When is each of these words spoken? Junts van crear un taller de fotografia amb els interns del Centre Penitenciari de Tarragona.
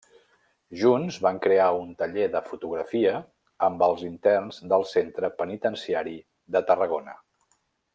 Junts 0.83 1.19
van 1.25 1.37
crear 1.43 1.67
un 1.81 1.91
taller 1.99 2.25
de 2.37 2.41
fotografia 2.47 3.13
amb 3.69 3.87
els 3.91 4.03
interns 4.09 4.61
del 4.75 4.89
Centre 4.97 5.33
Penitenciari 5.43 6.19
de 6.57 6.67
Tarragona. 6.73 7.21